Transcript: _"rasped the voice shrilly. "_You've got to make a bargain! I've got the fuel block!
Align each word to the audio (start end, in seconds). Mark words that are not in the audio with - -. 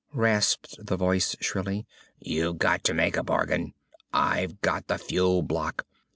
_"rasped 0.17 0.83
the 0.83 0.97
voice 0.97 1.35
shrilly. 1.41 1.85
"_You've 2.25 2.57
got 2.57 2.83
to 2.85 2.93
make 2.95 3.15
a 3.17 3.23
bargain! 3.23 3.75
I've 4.11 4.59
got 4.61 4.87
the 4.87 4.97
fuel 4.97 5.43
block! 5.43 5.85